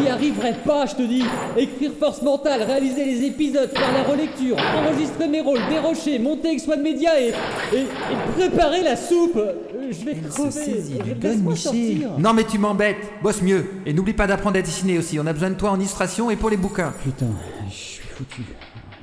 J'y 0.00 0.08
arriverai 0.08 0.54
pas, 0.64 0.86
je 0.86 0.94
te 0.94 1.02
dis. 1.02 1.24
Écrire 1.56 1.92
force 1.98 2.22
mentale, 2.22 2.62
réaliser 2.62 3.04
les 3.04 3.24
épisodes, 3.26 3.70
faire 3.70 3.92
la 3.92 4.02
relecture, 4.04 4.56
enregistrer 4.76 5.28
mes 5.28 5.40
rôles, 5.40 5.60
dérocher, 5.68 6.18
monter 6.18 6.48
avec 6.48 6.60
Swan 6.60 6.80
Media 6.82 7.20
et, 7.20 7.28
et, 7.74 7.78
et 7.80 7.86
préparer 8.36 8.82
la 8.82 8.96
soupe. 8.96 9.36
Euh, 9.36 9.52
Je 9.90 10.04
vais 10.04 10.12
Elle 10.22 10.30
se 10.30 10.36
crever. 10.36 10.50
saisit 10.50 10.98
du 10.98 11.14
Laisse-moi 11.14 11.32
gun, 11.32 11.50
Miché. 11.50 11.62
sortir. 11.62 12.10
Non 12.18 12.32
mais 12.32 12.44
tu 12.44 12.58
m'embêtes, 12.58 12.96
bosse 13.22 13.42
mieux. 13.42 13.64
Et 13.86 13.92
n'oublie 13.92 14.12
pas 14.12 14.26
d'apprendre 14.26 14.58
à 14.58 14.62
dessiner 14.62 14.98
aussi, 14.98 15.18
on 15.18 15.26
a 15.26 15.32
besoin 15.32 15.50
de 15.50 15.54
toi 15.56 15.70
en 15.70 15.78
illustration 15.78 16.30
et 16.30 16.36
pour 16.36 16.50
les 16.50 16.56
bouquins. 16.56 16.92
Putain, 17.02 17.26
je 17.68 17.74
suis 17.74 18.02
foutu. 18.08 18.42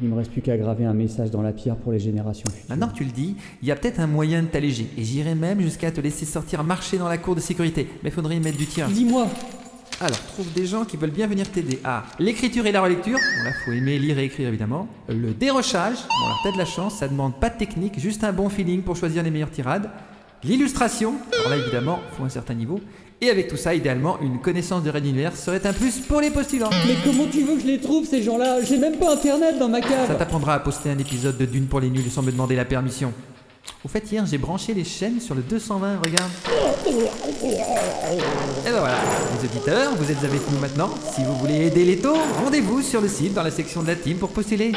Il 0.02 0.10
me 0.10 0.16
reste 0.18 0.30
plus 0.32 0.42
qu'à 0.42 0.58
graver 0.58 0.84
un 0.84 0.94
message 0.94 1.32
dans 1.32 1.42
la 1.42 1.54
pierre 1.54 1.78
pour 1.78 1.94
les 1.94 2.00
générations 2.00 2.50
futures. 2.50 2.66
Maintenant 2.70 2.90
que 2.90 2.96
tu 2.96 3.06
le 3.06 3.12
dis, 3.12 3.36
il 3.62 3.68
y 3.68 3.72
a 3.72 3.78
peut-être 3.78 4.00
un 4.02 4.08
moyen 4.08 4.42
de 4.44 4.48
t'alléger. 4.48 4.88
Et 4.98 5.04
j'irai 5.06 5.36
même 5.36 5.62
jusqu'à 5.62 5.90
te 5.90 6.02
laisser 6.02 6.26
sortir 6.26 6.64
marcher 6.66 6.98
dans 6.98 7.08
la 7.08 7.18
cour 7.18 7.34
de 7.34 7.40
sécurité. 7.40 7.88
Mais 8.04 8.12
faudrait 8.12 8.36
y 8.36 8.42
mettre 8.42 8.58
du 8.58 8.66
tien. 8.66 8.88
Dis-moi, 8.90 9.28
Alors, 10.02 10.20
trouve 10.34 10.52
des 10.52 10.66
gens 10.66 10.84
qui 10.84 10.98
veulent 10.98 11.12
bien 11.12 11.26
venir 11.26 11.50
t'aider. 11.50 11.80
Ah, 11.84 12.04
l'écriture 12.20 12.66
et 12.66 12.72
la 12.72 12.82
relecture. 12.82 13.18
Bon 13.18 13.44
là, 13.44 13.52
faut 13.64 13.72
aimer 13.72 13.98
lire 13.98 14.20
et 14.20 14.26
écrire 14.26 14.50
évidemment. 14.50 14.88
Le 15.08 15.34
dérochage. 15.34 15.96
Bon 15.96 16.26
alors, 16.26 16.40
t'as 16.44 16.52
de 16.52 16.58
la 16.58 16.66
chance, 16.66 16.98
ça 16.98 17.08
demande 17.08 17.40
pas 17.40 17.50
de 17.50 17.58
technique, 17.58 18.00
juste 18.00 18.24
un 18.24 18.34
bon 18.34 18.50
feeling 18.50 18.82
pour 18.82 18.98
choisir 18.98 19.24
les 19.24 19.32
meilleures 19.32 19.52
tirades. 19.52 19.90
L'illustration. 20.44 21.16
Alors 21.40 21.50
là, 21.50 21.58
évidemment, 21.58 22.00
faut 22.18 22.24
un 22.24 22.30
certain 22.30 22.54
niveau. 22.54 22.82
Et 23.22 23.30
avec 23.30 23.48
tout 23.48 23.56
ça, 23.56 23.74
idéalement, 23.74 24.20
une 24.22 24.40
connaissance 24.40 24.84
de 24.84 24.90
Red 24.90 25.06
Universe 25.06 25.40
serait 25.40 25.66
un 25.66 25.72
plus 25.72 26.00
pour 26.02 26.20
les 26.20 26.30
postulants. 26.30 26.70
mais 26.86 26.96
comment 27.04 27.26
tu 27.32 27.44
veux 27.44 27.56
que 27.56 27.62
je 27.62 27.68
les 27.68 27.80
trouve 27.80 28.06
ces 28.06 28.22
gens-là? 28.22 28.62
J'ai 28.62 28.78
même 28.78 28.98
pas 28.98 29.14
internet 29.14 29.58
dans 29.58 29.70
ma 29.70 29.80
cave. 29.80 30.08
Ça 30.08 30.16
t'apprendra 30.16 30.56
à 30.56 30.60
poster 30.60 30.90
un 30.90 30.98
épisode 30.98 31.38
de 31.38 31.46
Dune 31.46 31.68
pour 31.68 31.80
les 31.80 31.90
nuls 31.90 32.12
sans 32.12 32.22
me 32.22 32.32
demander 32.32 32.58
la 32.58 32.66
permission. 32.66 33.14
Au 33.84 33.88
fait, 33.88 34.12
hier, 34.12 34.26
j'ai 34.26 34.38
branché 34.38 34.74
les 34.74 34.84
chaînes 34.84 35.20
sur 35.20 35.36
le 35.36 35.42
220, 35.42 36.00
regarde. 36.04 36.32
Et 36.88 36.94
ben 38.66 38.80
voilà, 38.80 38.98
les 39.38 39.48
auditeurs, 39.48 39.96
vous 39.96 40.12
êtes 40.12 40.24
avec 40.24 40.42
nous 40.52 40.58
maintenant. 40.60 40.90
Si 41.14 41.24
vous 41.24 41.36
voulez 41.36 41.68
aider 41.68 41.86
les 41.86 42.00
taux, 42.00 42.18
rendez-vous 42.44 42.82
sur 42.82 43.02
le 43.02 43.08
site 43.08 43.34
dans 43.34 43.44
la 43.44 43.52
section 43.52 43.84
de 43.84 43.88
la 43.88 43.96
team 43.96 44.18
pour 44.18 44.30
postuler. 44.30 44.72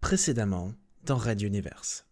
Précédemment, 0.00 0.72
dans 1.04 1.16
Red 1.16 1.42
Universe. 1.42 2.04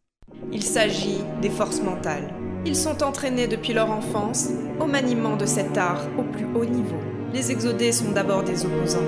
Il 0.53 0.63
s'agit 0.63 1.21
des 1.41 1.51
forces 1.51 1.81
mentales. 1.81 2.33
Ils 2.65 2.77
sont 2.77 3.03
entraînés 3.03 3.49
depuis 3.49 3.73
leur 3.73 3.91
enfance 3.91 4.49
au 4.81 4.87
maniement 4.87 5.37
de 5.37 5.47
cet 5.47 5.77
art 5.77 6.03
au 6.19 6.23
plus 6.23 6.47
haut 6.55 6.65
niveau. 6.65 7.01
Les 7.33 7.51
exodés 7.51 7.93
sont 7.93 8.13
d'abord 8.13 8.45
des 8.45 8.65
opposants, 8.65 9.01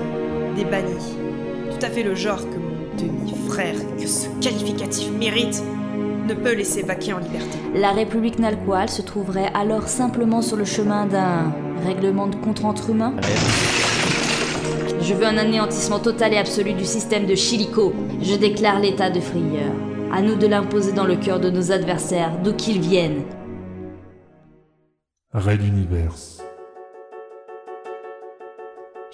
des 0.55 0.65
bannis. 0.65 1.15
Tout 1.71 1.85
à 1.85 1.89
fait 1.89 2.03
le 2.03 2.15
genre 2.15 2.41
que 2.41 2.57
mon 2.57 2.95
demi-frère, 2.97 3.75
que 3.97 4.07
ce 4.07 4.27
qualificatif 4.41 5.09
mérite, 5.11 5.63
ne 6.25 6.33
peut 6.33 6.53
laisser 6.53 6.81
vaquer 6.81 7.13
en 7.13 7.19
liberté. 7.19 7.57
La 7.73 7.91
République 7.91 8.39
Nalqual 8.39 8.89
se 8.89 9.01
trouverait 9.01 9.51
alors 9.53 9.87
simplement 9.87 10.41
sur 10.41 10.57
le 10.57 10.65
chemin 10.65 11.05
d'un 11.05 11.53
règlement 11.85 12.27
de 12.27 12.35
compte 12.35 12.63
entre 12.63 12.89
humains 12.89 13.13
Je 15.01 15.13
veux 15.13 15.25
un 15.25 15.37
anéantissement 15.37 15.99
total 15.99 16.33
et 16.33 16.37
absolu 16.37 16.73
du 16.73 16.85
système 16.85 17.25
de 17.25 17.35
Chilico. 17.35 17.93
Je 18.21 18.35
déclare 18.35 18.79
l'état 18.79 19.09
de 19.09 19.19
frayeur. 19.19 19.71
À 20.11 20.21
nous 20.21 20.35
de 20.35 20.47
l'imposer 20.47 20.93
dans 20.93 21.05
le 21.05 21.15
cœur 21.15 21.39
de 21.39 21.49
nos 21.49 21.71
adversaires, 21.71 22.31
d'où 22.43 22.53
qu'ils 22.53 22.79
viennent. 22.79 23.23
Raid 25.33 25.61
Universe. 25.61 26.41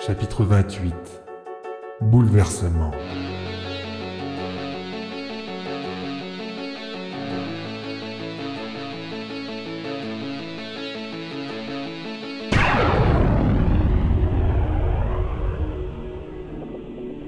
Chapitre 0.05 0.43
28. 0.43 0.93
Bouleversement. 2.01 2.91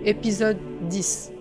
Épisode 0.06 0.58
10. 0.90 1.32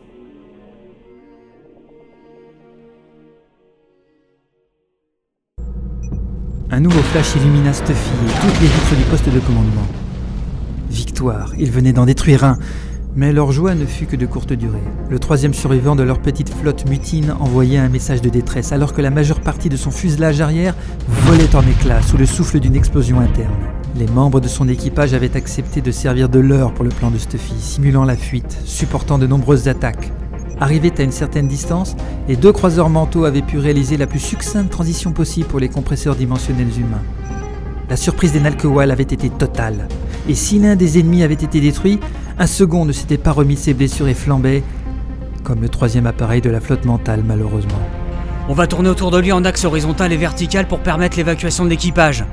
Un 6.71 6.79
nouveau 6.79 7.01
flash 7.01 7.35
illumina 7.35 7.73
Stuffy 7.73 7.93
et 8.25 8.41
toutes 8.41 8.61
les 8.61 8.69
vitres 8.69 8.97
du 8.97 9.03
poste 9.11 9.29
de 9.29 9.41
commandement. 9.41 9.83
Victoire, 10.89 11.53
ils 11.59 11.73
venaient 11.73 11.93
d'en 11.93 12.07
détruire 12.07 12.45
un, 12.45 12.57
mais 13.17 13.33
leur 13.33 13.51
joie 13.51 13.75
ne 13.75 13.85
fut 13.85 14.07
que 14.07 14.15
de 14.15 14.27
courte 14.27 14.53
durée. 14.53 14.79
Le 15.11 15.19
troisième 15.19 15.55
survivant 15.55 15.97
de 15.97 16.05
leur 16.05 16.21
petite 16.21 16.55
flotte 16.55 16.89
mutine 16.89 17.35
envoyait 17.41 17.79
un 17.79 17.89
message 17.89 18.23
de 18.23 18.29
détresse 18.29 18.71
alors 18.71 18.93
que 18.93 19.03
la 19.03 19.11
majeure 19.11 19.41
partie 19.41 19.71
de 19.71 19.77
son 19.77 19.91
fuselage 19.91 20.41
arrière 20.41 20.77
volait 21.09 21.57
en 21.57 21.63
éclats 21.63 22.03
sous 22.03 22.17
le 22.17 22.27
souffle 22.27 22.61
d'une 22.61 22.77
explosion 22.77 23.19
interne. 23.19 23.72
Les 23.95 24.07
membres 24.07 24.41
de 24.41 24.49
son 24.49 24.69
équipage 24.69 25.13
avaient 25.13 25.37
accepté 25.37 25.83
de 25.83 25.91
servir 25.91 26.31
de 26.31 26.39
leurre 26.39 26.73
pour 26.73 26.85
le 26.85 26.91
plan 26.91 27.11
de 27.11 27.19
Stuffy, 27.19 27.55
simulant 27.59 28.05
la 28.05 28.17
fuite, 28.17 28.59
supportant 28.65 29.19
de 29.19 29.27
nombreuses 29.27 29.69
attaques. 29.69 30.11
Arrivés 30.61 30.93
à 30.97 31.03
une 31.03 31.13
certaine 31.13 31.47
distance, 31.47 31.95
les 32.27 32.37
deux 32.37 32.53
croiseurs 32.53 32.89
mentaux 32.89 33.27
avaient 33.27 33.43
pu 33.43 33.59
réaliser 33.59 33.99
la 33.99 34.07
plus 34.07 34.19
succincte 34.19 34.71
transition 34.71 35.13
possible 35.13 35.47
pour 35.47 35.61
les 35.61 35.69
compresseurs 35.69 36.17
dimensionnels 36.17 36.79
humains. 36.79 37.03
La 37.91 37.97
surprise 37.97 38.33
des 38.33 38.41
Nalkewal 38.41 38.91
avait 38.91 39.03
été 39.03 39.29
totale, 39.29 39.89
et 40.27 40.35
si 40.35 40.59
l'un 40.59 40.75
des 40.75 40.99
ennemis 40.99 41.23
avait 41.23 41.35
été 41.35 41.61
détruit, 41.61 42.01
un 42.39 42.47
second 42.47 42.87
ne 42.87 42.93
s'était 42.93 43.19
pas 43.19 43.33
remis 43.33 43.57
ses 43.57 43.75
blessures 43.75 44.09
et 44.09 44.15
flambait, 44.15 44.63
comme 45.45 45.61
le 45.61 45.69
troisième 45.69 46.07
appareil 46.07 46.41
de 46.41 46.49
la 46.49 46.61
flotte 46.61 46.87
mentale 46.87 47.23
malheureusement. 47.27 47.81
On 48.49 48.55
va 48.55 48.67
tourner 48.67 48.89
autour 48.89 49.11
de 49.11 49.19
lui 49.19 49.33
en 49.33 49.45
axe 49.45 49.67
horizontal 49.67 50.13
et 50.13 50.17
vertical 50.17 50.67
pour 50.67 50.79
permettre 50.79 51.19
l'évacuation 51.19 51.65
de 51.65 51.71
l'équipage. 51.71 52.25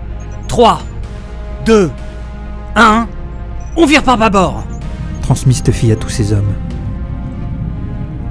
3, 0.48 0.82
2, 1.66 1.92
1, 2.76 3.08
on 3.76 3.86
vire 3.86 4.04
par 4.04 4.18
bâbord 4.18 4.64
transmis 5.30 5.54
Stuffy 5.54 5.92
à 5.92 5.96
tous 5.96 6.10
ses 6.10 6.34
hommes. 6.34 6.56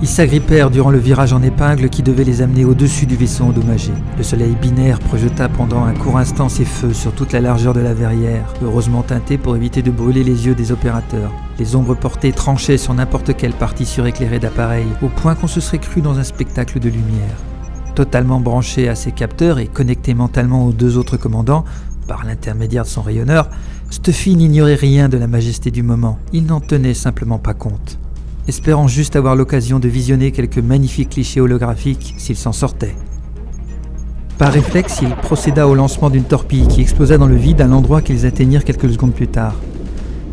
Ils 0.01 0.09
s'agrippèrent 0.09 0.69
durant 0.69 0.91
le 0.91 0.99
virage 0.99 1.33
en 1.33 1.45
épingle 1.45 1.91
qui 1.91 2.03
devait 2.03 2.25
les 2.25 2.43
amener 2.43 2.65
au-dessus 2.65 3.07
du 3.07 3.15
vaisseau 3.15 3.45
endommagé. 3.45 3.93
Le 4.17 4.25
soleil 4.25 4.57
binaire 4.61 4.99
projeta 4.99 5.49
pendant 5.49 5.85
un 5.85 5.95
court 5.95 6.19
instant 6.19 6.49
ses 6.49 6.65
feux 6.65 6.93
sur 6.93 7.13
toute 7.13 7.33
la 7.33 7.41
largeur 7.41 7.73
de 7.73 7.79
la 7.79 7.95
verrière, 7.95 8.53
heureusement 8.65 9.03
teintée 9.03 9.39
pour 9.39 9.55
éviter 9.55 9.81
de 9.81 9.93
brûler 9.93 10.25
les 10.25 10.47
yeux 10.47 10.57
des 10.57 10.73
opérateurs. 10.73 11.31
Les 11.61 11.77
ombres 11.77 11.95
portées 11.95 12.33
tranchaient 12.33 12.79
sur 12.79 12.95
n'importe 12.95 13.37
quelle 13.37 13.55
partie 13.55 13.87
suréclairée 13.87 14.41
d'appareil, 14.41 14.89
au 15.01 15.09
point 15.09 15.37
qu'on 15.37 15.47
se 15.47 15.61
serait 15.61 15.79
cru 15.79 16.01
dans 16.01 16.19
un 16.19 16.25
spectacle 16.25 16.81
de 16.81 16.89
lumière. 16.89 17.37
Totalement 17.95 18.41
branché 18.41 18.89
à 18.89 18.97
ses 18.97 19.13
capteurs 19.13 19.61
et 19.61 19.69
connecté 19.69 20.15
mentalement 20.15 20.67
aux 20.67 20.73
deux 20.73 20.99
autres 20.99 21.17
commandants, 21.17 21.65
par 22.09 22.25
l'intermédiaire 22.25 22.83
de 22.83 22.89
son 22.89 23.03
rayonneur, 23.03 23.49
Stuffy 23.91 24.35
n'ignorait 24.35 24.75
rien 24.75 25.09
de 25.09 25.17
la 25.17 25.29
majesté 25.29 25.71
du 25.71 25.85
moment. 25.85 26.19
Il 26.33 26.47
n'en 26.47 26.61
tenait 26.61 26.95
simplement 26.95 27.39
pas 27.39 27.55
compte 27.55 27.99
espérant 28.49 28.89
juste 28.89 29.15
avoir 29.15 29.37
l'occasion 29.37 29.79
de 29.79 29.89
visionner 29.89 30.33
quelques 30.33 30.59
magnifiques 30.59 31.11
clichés 31.11 31.41
holographiques 31.41 32.15
s'il 32.17 32.37
s'en 32.37 32.53
sortait. 32.53 32.97
Par 34.39 34.53
réflexe, 34.53 35.01
il 35.03 35.11
procéda 35.11 35.69
au 35.69 35.75
lancement 35.75 36.11
d'une 36.11 36.25
torpille 36.25 36.67
qui 36.67 36.81
explosa 36.81 37.19
dans 37.19 37.27
le 37.27 37.37
vide 37.37 37.61
à 37.61 37.67
l'endroit 37.67 38.01
qu'ils 38.01 38.25
atteignirent 38.25 38.65
quelques 38.65 38.91
secondes 38.91 39.13
plus 39.13 39.29
tard. 39.29 39.55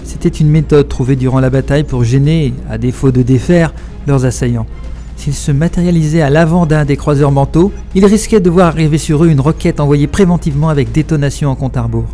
C'était 0.04 0.30
une 0.30 0.50
méthode 0.50 0.88
trouvée 0.88 1.16
durant 1.16 1.40
la 1.40 1.50
bataille 1.50 1.84
pour 1.84 2.04
gêner, 2.04 2.54
à 2.70 2.78
défaut 2.78 3.12
de 3.12 3.22
défaire, 3.22 3.74
leurs 4.08 4.26
assaillants. 4.26 4.68
S'ils 5.16 5.34
se 5.34 5.52
matérialisaient 5.52 6.22
à 6.22 6.30
l'avant 6.30 6.66
d'un 6.66 6.86
des 6.86 6.98
croiseurs 6.98 7.32
mentaux, 7.32 7.72
ils 7.96 8.06
risquaient 8.06 8.40
de 8.40 8.50
voir 8.50 8.68
arriver 8.68 8.98
sur 8.98 9.24
eux 9.24 9.30
une 9.30 9.40
roquette 9.40 9.80
envoyée 9.80 10.08
préventivement 10.08 10.70
avec 10.70 10.92
détonation 10.92 11.50
en 11.50 11.56
compte 11.56 11.78
à 11.78 11.84
rebours. 11.84 12.10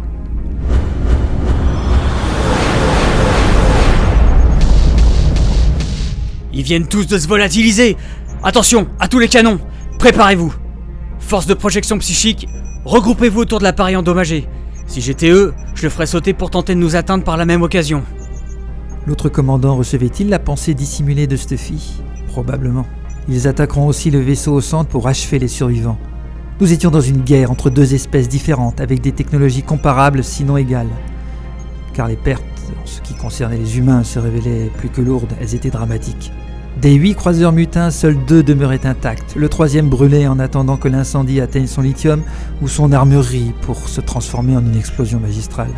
Ils 6.54 6.64
viennent 6.64 6.88
tous 6.88 7.08
de 7.08 7.18
se 7.18 7.28
volatiliser 7.28 7.98
Attention, 8.44 8.88
à 9.00 9.08
tous 9.08 9.20
les 9.20 9.28
canons 9.28 9.60
Préparez-vous 10.00 10.54
Force 11.20 11.46
de 11.46 11.54
projection 11.54 11.98
psychique, 12.00 12.48
regroupez-vous 12.86 13.42
autour 13.42 13.60
de 13.60 13.64
l'appareil 13.64 13.96
endommagé. 13.96 14.48
Si 14.88 15.00
j'étais 15.00 15.30
eux, 15.30 15.54
je 15.76 15.84
le 15.84 15.90
ferais 15.90 16.08
sauter 16.08 16.34
pour 16.34 16.50
tenter 16.50 16.76
de 16.76 16.80
nous 16.80 16.96
atteindre 16.96 17.24
par 17.24 17.38
la 17.38 17.46
même 17.46 17.62
occasion. 17.62 18.04
L'autre 19.08 19.30
commandant 19.30 19.76
recevait-il 19.76 20.30
la 20.30 20.40
pensée 20.40 20.74
dissimulée 20.74 21.28
de 21.28 21.38
Stuffy? 21.38 22.02
Probablement. 22.32 22.86
Ils 23.28 23.48
attaqueront 23.48 23.88
aussi 23.88 24.10
le 24.10 24.20
vaisseau 24.20 24.54
au 24.54 24.62
centre 24.62 24.90
pour 24.90 25.08
achever 25.08 25.38
les 25.38 25.50
survivants. 25.50 25.98
Nous 26.62 26.72
étions 26.72 26.90
dans 26.90 27.02
une 27.02 27.22
guerre 27.22 27.52
entre 27.52 27.70
deux 27.70 27.94
espèces 27.94 28.30
différentes 28.30 28.80
avec 28.80 29.02
des 29.02 29.12
technologies 29.12 29.64
comparables 29.64 30.24
sinon 30.24 30.56
égales. 30.56 30.90
Car 31.94 32.08
les 32.08 32.16
pertes, 32.16 32.44
en 32.82 32.86
ce 32.86 33.02
qui 33.02 33.16
concernait 33.16 33.58
les 33.58 33.78
humains, 33.78 34.04
se 34.04 34.18
révélaient 34.18 34.72
plus 34.78 34.90
que 34.90 35.02
lourdes, 35.02 35.34
elles 35.42 35.56
étaient 35.56 35.70
dramatiques. 35.70 36.32
Des 36.82 36.94
huit 36.94 37.16
croiseurs 37.16 37.52
mutins, 37.52 37.92
seuls 37.92 38.18
deux 38.26 38.44
demeuraient 38.44 38.86
intacts. 38.86 39.36
Le 39.36 39.50
troisième 39.50 39.90
brûlait 39.90 40.28
en 40.28 40.40
attendant 40.40 40.78
que 40.78 40.88
l'incendie 40.88 41.42
atteigne 41.42 41.68
son 41.68 41.82
lithium 41.82 42.22
ou 42.62 42.70
son 42.70 42.94
armurerie 42.94 43.54
pour 43.62 43.90
se 43.90 44.00
transformer 44.00 44.56
en 44.56 44.66
une 44.66 44.78
explosion 44.78 45.20
magistrale. 45.20 45.74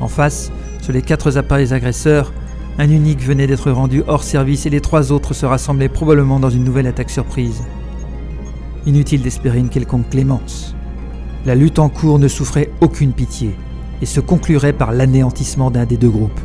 En 0.00 0.08
face, 0.08 0.52
sur 0.82 0.92
les 0.92 1.02
quatre 1.02 1.38
appareils 1.38 1.72
agresseurs, 1.72 2.32
un 2.78 2.88
unique 2.88 3.20
venait 3.20 3.46
d'être 3.46 3.70
rendu 3.70 4.02
hors 4.06 4.22
service 4.22 4.66
et 4.66 4.70
les 4.70 4.80
trois 4.80 5.12
autres 5.12 5.34
se 5.34 5.44
rassemblaient 5.46 5.88
probablement 5.88 6.40
dans 6.40 6.50
une 6.50 6.64
nouvelle 6.64 6.86
attaque 6.86 7.10
surprise. 7.10 7.62
Inutile 8.86 9.22
d'espérer 9.22 9.58
une 9.58 9.68
quelconque 9.68 10.08
clémence. 10.08 10.74
La 11.44 11.54
lutte 11.54 11.78
en 11.78 11.88
cours 11.88 12.18
ne 12.18 12.28
souffrait 12.28 12.70
aucune 12.80 13.12
pitié. 13.12 13.54
et 14.02 14.06
se 14.06 14.20
conclurait 14.20 14.72
par 14.72 14.92
l'anéantissement 14.92 15.70
d'un 15.70 15.84
des 15.84 15.96
deux 15.96 16.08
groupes. 16.08 16.40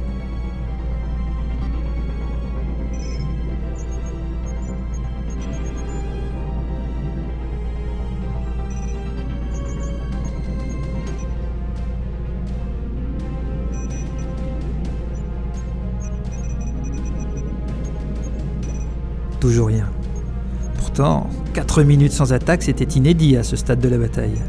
Pourtant, 20.77 21.29
4 21.53 21.83
minutes 21.83 22.11
sans 22.11 22.33
attaque, 22.33 22.63
c'était 22.63 22.97
inédit 22.97 23.37
à 23.37 23.43
ce 23.43 23.55
stade 23.55 23.79
de 23.79 23.89
la 23.89 23.97
bataille. 23.97 24.39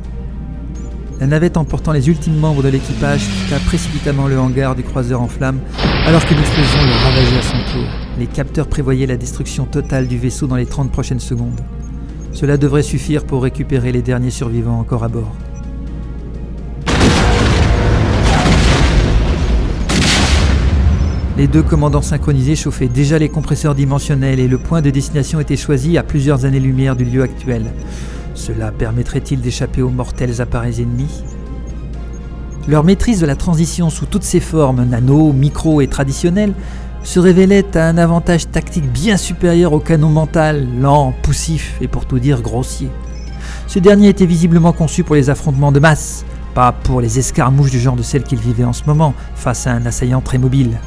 La 1.19 1.27
navette 1.27 1.57
emportant 1.57 1.93
les 1.93 2.09
ultimes 2.09 2.37
membres 2.37 2.63
de 2.63 2.69
l'équipage 2.69 3.27
quitta 3.27 3.59
précipitamment 3.61 4.29
le 4.29 4.39
hangar 4.39 4.75
du 4.75 4.83
croiseur 4.83 5.23
en 5.23 5.29
flammes 5.29 5.61
alors 6.05 6.25
que 6.27 6.35
l'explosion 6.35 6.79
le 6.85 7.05
ravageait 7.05 7.39
à 7.39 7.43
son 7.43 7.73
tour. 7.73 7.89
Les 8.19 8.27
capteurs 8.27 8.69
prévoyaient 8.69 9.07
la 9.07 9.17
destruction 9.17 9.65
totale 9.65 10.09
du 10.09 10.19
vaisseau 10.19 10.47
dans 10.47 10.57
les 10.57 10.67
30 10.67 10.93
prochaines 10.93 11.21
secondes. 11.21 11.61
Cela 12.33 12.59
devrait 12.59 12.83
suffire 12.83 13.25
pour 13.25 13.43
récupérer 13.43 13.93
les 13.93 14.03
derniers 14.03 14.31
survivants 14.31 14.79
encore 14.79 15.05
à 15.05 15.09
bord. 15.09 15.33
Les 21.37 21.49
deux 21.49 21.63
commandants 21.63 22.01
synchronisés 22.01 22.57
chauffaient 22.57 22.89
déjà 22.89 23.19
les 23.19 23.29
compresseurs 23.29 23.75
dimensionnels 23.75 24.41
et 24.41 24.49
le 24.49 24.57
point 24.57 24.81
de 24.81 24.89
destination 24.89 25.39
était 25.39 25.59
choisi 25.59 25.99
à 25.99 26.03
plusieurs 26.03 26.47
années-lumière 26.47 26.97
du 26.97 27.05
lieu 27.05 27.23
actuel. 27.23 27.67
Cela 28.35 28.73
permettrait-il 28.73 29.43
d'échapper 29.43 29.83
aux 29.83 29.91
mortels 29.91 30.41
appareils 30.41 30.81
ennemis? 30.81 31.23
Leur 32.67 32.85
maîtrise 32.85 33.21
de 33.21 33.27
la 33.27 33.37
transition 33.37 33.91
sous 33.91 34.07
toutes 34.07 34.23
ses 34.23 34.41
formes, 34.41 34.83
nano, 34.85 35.35
micro 35.35 35.83
et 35.83 35.89
traditionnelles, 35.89 36.55
se 37.05 37.21
révélait 37.21 37.77
à 37.77 37.87
un 37.87 37.99
avantage 37.99 38.51
tactique 38.51 38.91
bien 38.91 39.19
supérieur 39.19 39.75
au 39.75 39.79
canon 39.79 40.09
mental, 40.09 40.67
lent, 40.81 41.13
poussif 41.23 41.77
et 41.83 41.87
pour 41.87 42.07
tout 42.07 42.19
dire 42.19 42.41
grossier. 42.41 42.89
Ce 43.67 43.79
dernier 43.79 44.09
était 44.09 44.25
visiblement 44.25 44.73
conçu 44.73 45.05
pour 45.05 45.17
les 45.17 45.29
affrontements 45.29 45.71
de 45.71 45.81
masse, 45.81 46.25
pas 46.55 46.73
pour 46.73 47.03
les 47.03 47.19
escarmouches 47.19 47.71
du 47.71 47.79
genre 47.79 47.95
de 47.95 48.03
celles 48.03 48.25
qu'il 48.25 48.41
vivait 48.41 48.65
en 48.65 48.73
ce 48.73 48.85
moment, 48.87 49.13
face 49.35 49.67
à 49.67 49.73
un 49.73 49.85
assaillant 49.85 50.23
très 50.23 50.39
mobile. 50.39 50.79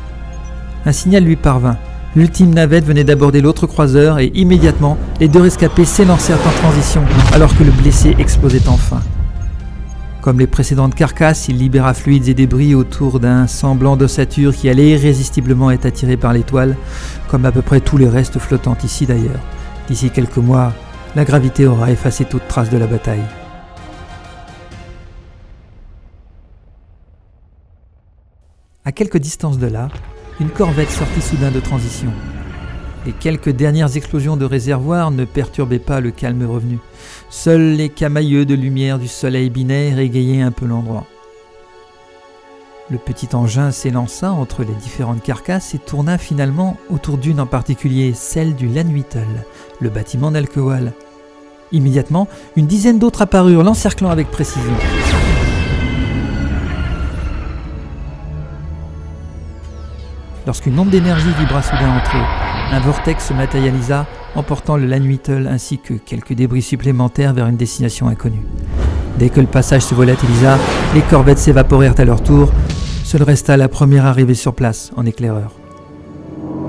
Un 0.86 0.92
signal 0.92 1.24
lui 1.24 1.36
parvint. 1.36 1.78
L'ultime 2.16 2.54
navette 2.54 2.86
venait 2.86 3.04
d'aborder 3.04 3.42
l'autre 3.42 3.68
croiseur 3.68 4.20
et 4.20 4.32
immédiatement, 4.34 4.98
les 5.20 5.28
deux 5.28 5.42
rescapés 5.42 5.86
s'élancèrent 5.86 6.40
en 6.48 6.62
transition 6.62 7.04
alors 7.34 7.56
que 7.56 7.64
le 7.64 7.72
blessé 7.72 8.16
explosait 8.18 8.68
enfin. 8.68 9.02
Comme 10.22 10.40
les 10.40 10.48
précédentes 10.48 10.96
carcasses, 10.96 11.48
il 11.48 11.58
libéra 11.58 11.94
fluides 11.94 12.28
et 12.28 12.34
débris 12.34 12.76
autour 12.76 13.20
d'un 13.20 13.48
semblant 13.48 13.96
d'ossature 13.96 14.54
qui 14.54 14.68
allait 14.68 14.90
irrésistiblement 14.90 15.72
être 15.72 15.86
attiré 15.86 16.18
par 16.18 16.34
l'étoile, 16.34 16.76
comme 17.30 17.46
à 17.46 17.52
peu 17.52 17.62
près 17.62 17.80
tous 17.80 17.98
les 17.98 18.10
restes 18.10 18.40
flottants 18.40 18.78
ici 18.84 19.06
d'ailleurs. 19.06 19.40
D'ici 19.88 20.10
quelques 20.10 20.38
mois, 20.38 20.74
la 21.16 21.26
gravité 21.26 21.68
aura 21.68 21.90
effacé 21.92 22.26
toute 22.26 22.48
trace 22.48 22.70
de 22.70 22.78
la 22.78 22.88
bataille. 22.88 23.24
À 28.84 28.92
quelque 28.92 29.18
distance 29.18 29.58
de 29.58 29.68
là, 29.68 29.88
une 30.40 30.50
corvette 30.50 30.90
sortit 30.90 31.22
soudain 31.22 31.52
de 31.52 31.60
transition. 31.60 32.12
Les 33.06 33.12
quelques 33.12 33.50
dernières 33.50 33.96
explosions 33.96 34.38
de 34.38 34.46
réservoir 34.46 35.12
ne 35.12 35.26
perturbaient 35.26 35.80
pas 35.80 36.02
le 36.02 36.12
calme 36.12 36.46
revenu. 36.46 36.80
Seuls 37.30 37.76
les 37.76 37.90
camailleux 37.90 38.46
de 38.46 38.56
lumière 38.56 39.00
du 39.00 39.08
soleil 39.08 39.50
binaire 39.50 40.00
égayaient 40.00 40.42
un 40.42 40.52
peu 40.52 40.66
l'endroit. 40.66 41.06
Le 42.92 42.98
petit 42.98 43.30
engin 43.34 43.72
s'élança 43.72 44.32
entre 44.32 44.64
les 44.64 44.74
différentes 44.74 45.22
carcasses 45.22 45.76
et 45.76 45.80
tourna 45.80 46.18
finalement 46.18 46.76
autour 46.90 47.18
d'une 47.18 47.40
en 47.40 47.46
particulier, 47.46 48.14
celle 48.14 48.56
du 48.56 48.68
Lanwittel, 48.68 49.46
le 49.80 49.90
bâtiment 49.90 50.32
d'Alcoal. 50.32 50.94
Immédiatement, 51.72 52.28
une 52.56 52.66
dizaine 52.66 52.98
d'autres 52.98 53.22
apparurent, 53.22 53.64
l'encerclant 53.64 54.10
avec 54.10 54.32
précision. 54.32 54.74
Lorsqu'une 60.50 60.80
onde 60.80 60.90
d'énergie 60.90 61.32
vibra 61.38 61.62
soudain 61.62 61.96
entre 61.96 62.18
eux, 62.18 62.74
un 62.76 62.80
vortex 62.80 63.28
se 63.28 63.34
matérialisa, 63.34 64.08
emportant 64.34 64.78
le 64.78 64.88
Lanwittel 64.88 65.46
ainsi 65.46 65.78
que 65.78 65.94
quelques 65.94 66.34
débris 66.34 66.64
supplémentaires 66.64 67.36
vers 67.36 67.46
une 67.46 67.56
destination 67.56 68.08
inconnue. 68.08 68.42
Dès 69.20 69.30
que 69.30 69.42
le 69.42 69.46
passage 69.46 69.84
se 69.84 69.94
volatilisa, 69.94 70.58
les 70.96 71.02
corvettes 71.02 71.38
s'évaporèrent 71.38 72.00
à 72.00 72.04
leur 72.04 72.24
tour. 72.24 72.52
Seul 73.04 73.22
resta 73.22 73.58
la 73.58 73.68
première 73.68 74.08
arrivée 74.08 74.34
sur 74.34 74.56
place, 74.56 74.90
en 74.98 75.06
éclaireur. 75.06 75.52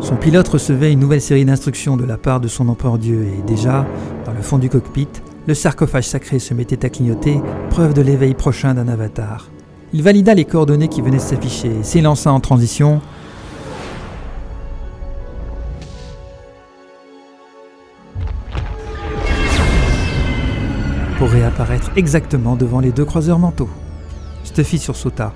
Son 0.03 0.17
pilote 0.17 0.49
recevait 0.49 0.93
une 0.93 1.01
nouvelle 1.01 1.23
série 1.23 1.47
d'instructions 1.47 1.97
de 1.97 2.05
la 2.05 2.19
part 2.19 2.41
de 2.41 2.49
son 2.49 2.69
empereur 2.69 2.99
Dieu 2.99 3.29
et 3.33 3.43
déjà, 3.47 3.87
dans 4.27 4.33
le 4.33 4.43
fond 4.43 4.59
du 4.59 4.69
cockpit, 4.69 5.09
le 5.47 5.55
sarcophage 5.55 6.05
sacré 6.05 6.39
se 6.39 6.53
mettait 6.53 6.85
à 6.85 6.91
clignoter, 6.91 7.41
preuve 7.71 7.95
de 7.95 8.03
l'éveil 8.03 8.35
prochain 8.35 8.75
d'un 8.75 8.89
avatar. 8.89 9.49
Il 9.95 10.03
valida 10.03 10.35
les 10.35 10.45
coordonnées 10.45 10.89
qui 10.89 11.01
venaient 11.01 11.17
de 11.17 11.23
s'afficher 11.23 11.73
et 11.81 11.83
s'élança 11.83 12.31
en 12.31 12.41
transition, 12.41 13.01
pour 21.21 21.29
réapparaître 21.29 21.91
exactement 21.97 22.57
devant 22.57 22.81
les 22.81 22.93
deux 22.93 23.05
croiseurs 23.05 23.39
mentaux. 23.39 23.69
Stuffy 24.43 24.79
sursauta. 24.79 25.35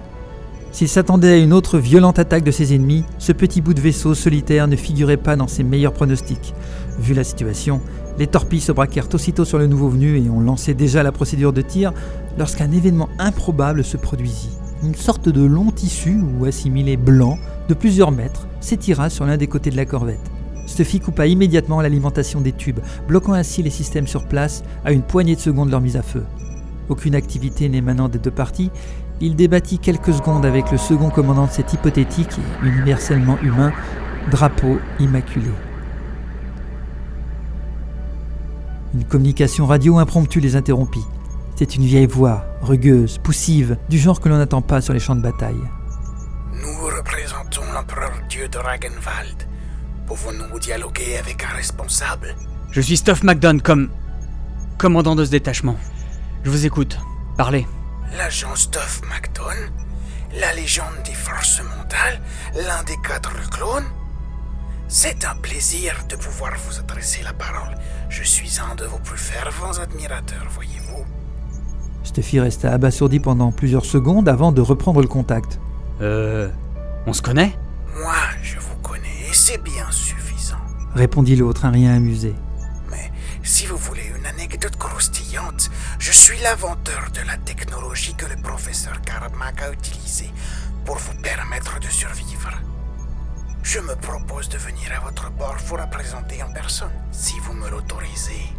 S'il 0.72 0.88
s'attendait 0.88 1.32
à 1.32 1.36
une 1.36 1.52
autre 1.52 1.78
violente 1.78 2.18
attaque 2.18 2.42
de 2.42 2.50
ses 2.50 2.74
ennemis, 2.74 3.04
ce 3.18 3.32
petit 3.32 3.60
bout 3.60 3.74
de 3.74 3.82
vaisseau 3.82 4.14
solitaire 4.14 4.66
ne 4.66 4.76
figurait 4.76 5.18
pas 5.18 5.36
dans 5.36 5.46
ses 5.46 5.62
meilleurs 5.62 5.92
pronostics. 5.92 6.54
Vu 6.98 7.12
la 7.12 7.22
situation, 7.22 7.82
les 8.18 8.26
torpilles 8.26 8.62
se 8.62 8.72
braquèrent 8.72 9.12
aussitôt 9.12 9.44
sur 9.44 9.58
le 9.58 9.66
nouveau 9.66 9.90
venu 9.90 10.16
et 10.16 10.30
on 10.30 10.40
lançait 10.40 10.72
déjà 10.72 11.02
la 11.02 11.12
procédure 11.12 11.52
de 11.52 11.60
tir 11.60 11.92
lorsqu'un 12.38 12.72
événement 12.72 13.10
improbable 13.18 13.84
se 13.84 13.98
produisit. 13.98 14.56
Une 14.82 14.94
sorte 14.94 15.28
de 15.28 15.44
long 15.44 15.70
tissu 15.70 16.16
ou 16.18 16.46
assimilé 16.46 16.96
blanc 16.96 17.36
de 17.68 17.74
plusieurs 17.74 18.10
mètres 18.10 18.48
s'étira 18.58 19.10
sur 19.10 19.26
l'un 19.26 19.36
des 19.36 19.48
côtés 19.48 19.68
de 19.68 19.76
la 19.76 19.84
corvette. 19.84 20.33
Stuffy 20.66 21.00
coupa 21.00 21.26
immédiatement 21.26 21.80
l'alimentation 21.80 22.40
des 22.40 22.52
tubes, 22.52 22.80
bloquant 23.06 23.34
ainsi 23.34 23.62
les 23.62 23.70
systèmes 23.70 24.06
sur 24.06 24.24
place 24.24 24.62
à 24.84 24.92
une 24.92 25.02
poignée 25.02 25.36
de 25.36 25.40
secondes 25.40 25.70
leur 25.70 25.80
mise 25.80 25.96
à 25.96 26.02
feu. 26.02 26.24
Aucune 26.88 27.14
activité 27.14 27.68
n'émanant 27.68 28.08
des 28.08 28.18
deux 28.18 28.30
parties, 28.30 28.70
il 29.20 29.36
débattit 29.36 29.78
quelques 29.78 30.12
secondes 30.12 30.44
avec 30.44 30.70
le 30.70 30.78
second 30.78 31.10
commandant 31.10 31.46
de 31.46 31.50
cet 31.50 31.72
hypothétique 31.72 32.38
et 32.64 32.66
universellement 32.66 33.38
humain 33.42 33.72
drapeau 34.30 34.78
immaculé. 34.98 35.50
Une 38.94 39.04
communication 39.04 39.66
radio 39.66 39.98
impromptue 39.98 40.40
les 40.40 40.56
interrompit. 40.56 41.04
C'était 41.56 41.74
une 41.74 41.84
vieille 41.84 42.06
voix, 42.06 42.44
rugueuse, 42.62 43.18
poussive, 43.18 43.76
du 43.88 43.98
genre 43.98 44.20
que 44.20 44.28
l'on 44.28 44.38
n'attend 44.38 44.62
pas 44.62 44.80
sur 44.80 44.92
les 44.92 45.00
champs 45.00 45.16
de 45.16 45.20
bataille. 45.20 45.54
Nous 46.52 46.86
représentons 46.96 47.62
l'empereur 47.72 48.12
Dieu 48.28 48.48
de 48.48 48.58
Ragenwald. 48.58 49.48
Pouvons-nous 50.06 50.58
dialoguer 50.58 51.16
avec 51.18 51.42
un 51.44 51.54
responsable? 51.56 52.34
Je 52.70 52.80
suis 52.80 52.96
Stuff 52.96 53.22
McDonald 53.22 53.62
comme. 53.62 53.90
commandant 54.78 55.16
de 55.16 55.24
ce 55.24 55.30
détachement. 55.30 55.76
Je 56.44 56.50
vous 56.50 56.66
écoute. 56.66 56.98
Parlez. 57.36 57.66
L'agent 58.16 58.54
Stuff 58.54 59.00
McDonald 59.10 59.72
La 60.38 60.52
légende 60.54 61.02
des 61.04 61.14
forces 61.14 61.62
mentales? 61.62 62.20
L'un 62.54 62.82
des 62.84 62.96
quatre 63.06 63.32
clones? 63.50 63.86
C'est 64.88 65.24
un 65.24 65.34
plaisir 65.36 66.04
de 66.08 66.16
pouvoir 66.16 66.52
vous 66.66 66.78
adresser 66.78 67.22
la 67.22 67.32
parole. 67.32 67.74
Je 68.10 68.22
suis 68.22 68.60
un 68.60 68.74
de 68.74 68.84
vos 68.84 68.98
plus 68.98 69.18
fervents 69.18 69.78
admirateurs, 69.78 70.46
voyez-vous. 70.50 71.04
Stuffy 72.04 72.38
resta 72.38 72.72
abasourdi 72.72 73.18
pendant 73.18 73.50
plusieurs 73.50 73.86
secondes 73.86 74.28
avant 74.28 74.52
de 74.52 74.60
reprendre 74.60 75.00
le 75.00 75.08
contact. 75.08 75.58
Euh. 76.02 76.50
On 77.06 77.12
se 77.12 77.22
connaît? 77.22 77.56
Vous 78.68 78.76
connais 78.82 79.28
et 79.30 79.34
c'est 79.34 79.62
bien 79.62 79.90
suffisant. 79.90 80.56
Répondit 80.94 81.36
l'autre, 81.36 81.64
un 81.64 81.70
rien 81.70 81.94
amusé. 81.94 82.34
Mais 82.90 83.10
si 83.42 83.66
vous 83.66 83.76
voulez 83.76 84.10
une 84.16 84.26
anecdote 84.26 84.76
croustillante, 84.76 85.70
je 85.98 86.12
suis 86.12 86.38
l'inventeur 86.42 87.08
de 87.12 87.26
la 87.26 87.36
technologie 87.36 88.14
que 88.14 88.26
le 88.26 88.40
professeur 88.40 89.00
Karmak 89.02 89.62
a 89.62 89.72
utilisée 89.72 90.30
pour 90.84 90.96
vous 90.98 91.14
permettre 91.22 91.80
de 91.80 91.88
survivre. 91.88 92.50
Je 93.62 93.80
me 93.80 93.94
propose 93.96 94.48
de 94.48 94.58
venir 94.58 94.92
à 94.96 95.04
votre 95.04 95.30
bord 95.30 95.56
pour 95.66 95.78
la 95.78 95.86
présenter 95.86 96.42
en 96.42 96.52
personne, 96.52 96.92
si 97.12 97.34
vous 97.40 97.54
me 97.54 97.70
l'autorisez. 97.70 98.52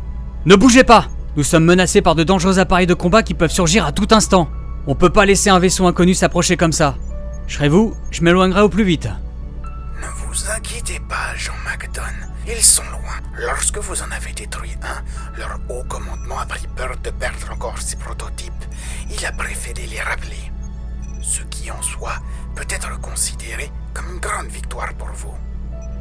Ne 0.46 0.56
bougez 0.56 0.84
pas 0.84 1.08
Nous 1.38 1.44
sommes 1.44 1.66
menacés 1.66 2.02
par 2.02 2.16
de 2.16 2.24
dangereux 2.24 2.60
appareils 2.60 2.88
de 2.88 2.94
combat 2.94 3.22
qui 3.22 3.34
peuvent 3.34 3.52
surgir 3.52 3.86
à 3.86 3.92
tout 3.92 4.08
instant. 4.12 4.50
On 4.88 4.96
peut 4.96 5.10
pas 5.10 5.26
laisser 5.26 5.50
un 5.50 5.60
vaisseau 5.60 5.86
inconnu 5.86 6.14
s'approcher 6.14 6.58
comme 6.58 6.72
ça. 6.72 6.96
Je 7.48 7.56
serais 7.56 7.70
vous, 7.70 7.94
je 8.12 8.24
m'éloignerai 8.24 8.62
au 8.62 8.70
plus 8.70 8.84
vite. 8.84 9.10
Ne 10.36 10.40
vous 10.42 10.52
inquiétez 10.52 11.00
pas, 11.00 11.34
Jean 11.38 11.54
McDon. 11.66 12.02
Ils 12.46 12.62
sont 12.62 12.84
loin. 12.92 13.22
Lorsque 13.48 13.78
vous 13.78 14.02
en 14.02 14.12
avez 14.12 14.34
détruit 14.34 14.76
un, 14.84 15.40
leur 15.40 15.58
haut 15.70 15.86
commandement 15.88 16.38
a 16.40 16.46
pris 16.46 16.68
peur 16.76 16.92
de 17.02 17.10
perdre 17.10 17.54
encore 17.54 17.78
ses 17.78 17.96
prototypes. 17.96 18.52
Il 19.10 19.26
a 19.26 19.32
préféré 19.32 19.88
les 19.88 20.02
rappeler. 20.02 20.52
Ce 21.22 21.42
qui 21.44 21.72
en 21.72 21.82
soi 21.82 22.16
peut 22.54 22.68
être 22.70 23.00
considéré 23.00 23.72
comme 23.94 24.14
une 24.14 24.20
grande 24.20 24.48
victoire 24.48 24.94
pour 24.96 25.08
vous. 25.16 25.34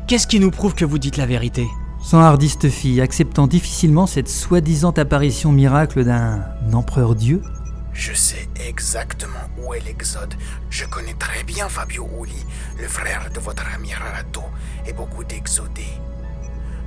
Qu'est-ce 0.08 0.26
qui 0.26 0.40
nous 0.40 0.50
prouve 0.50 0.74
que 0.74 0.84
vous 0.84 0.98
dites 0.98 1.16
la 1.16 1.26
vérité? 1.26 1.68
S'enhardit 2.02 2.58
fille, 2.70 3.00
acceptant 3.00 3.46
difficilement 3.46 4.08
cette 4.08 4.28
soi-disant 4.28 4.90
apparition 4.90 5.52
miracle 5.52 6.04
d'un 6.04 6.42
empereur 6.72 7.14
dieu. 7.14 7.40
Je 7.94 8.12
sais 8.12 8.48
exactement 8.56 9.48
où 9.56 9.72
est 9.72 9.80
l'Exode. 9.80 10.34
Je 10.68 10.84
connais 10.84 11.14
très 11.14 11.44
bien 11.44 11.68
Fabio 11.68 12.08
Uli, 12.20 12.44
le 12.78 12.88
frère 12.88 13.30
de 13.32 13.38
votre 13.38 13.64
ami 13.72 13.94
Rarato, 13.94 14.42
et 14.84 14.92
beaucoup 14.92 15.22
d'exodés. 15.22 15.94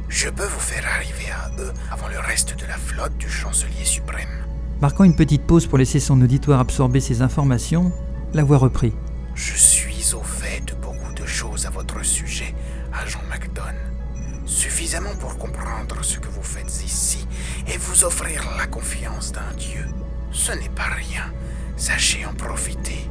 Je 0.09 0.29
peux 0.29 0.45
vous 0.45 0.59
faire 0.59 0.85
arriver 0.85 1.31
à 1.31 1.49
eux 1.61 1.73
avant 1.91 2.09
le 2.09 2.19
reste 2.19 2.59
de 2.59 2.65
la 2.65 2.77
flotte 2.77 3.17
du 3.17 3.29
chancelier 3.29 3.85
suprême. 3.85 4.45
Marquant 4.81 5.05
une 5.05 5.15
petite 5.15 5.47
pause 5.47 5.65
pour 5.65 5.77
laisser 5.77 5.99
son 5.99 6.21
auditoire 6.21 6.59
absorber 6.59 6.99
ces 6.99 7.21
informations, 7.21 7.91
la 8.33 8.43
voix 8.43 8.57
reprit. 8.57 8.93
Je 9.33 9.53
suis 9.55 10.13
au 10.13 10.23
fait 10.23 10.63
de 10.65 10.75
beaucoup 10.75 11.13
de 11.13 11.25
choses 11.25 11.65
à 11.65 11.69
votre 11.69 12.03
sujet, 12.03 12.53
agent 12.93 13.21
MacDon. 13.29 13.61
Suffisamment 14.45 15.15
pour 15.19 15.37
comprendre 15.37 16.03
ce 16.03 16.19
que 16.19 16.27
vous 16.29 16.43
faites 16.43 16.83
ici 16.85 17.27
et 17.67 17.77
vous 17.77 18.03
offrir 18.05 18.43
la 18.57 18.67
confiance 18.67 19.31
d'un 19.31 19.53
dieu. 19.57 19.76
Ce 20.47 20.53
n'est 20.53 20.69
pas 20.69 20.83
rien. 20.83 21.33
Sachez 21.75 22.25
en 22.25 22.33
profiter. 22.33 23.09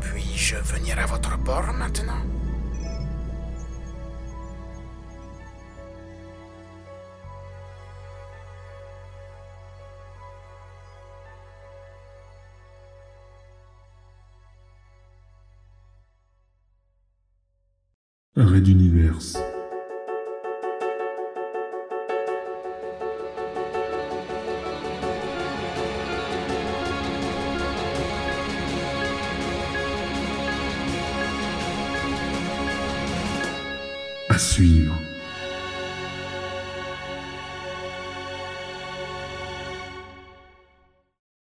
Puis-je 0.00 0.54
venir 0.54 0.96
à 1.00 1.06
votre 1.06 1.36
bord 1.38 1.72
maintenant? 1.72 2.22
Arrêt 18.36 18.60
d'univers. 18.60 19.18
À 34.34 34.38
suivre. 34.38 35.03